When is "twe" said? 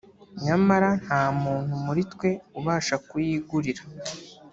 2.11-2.29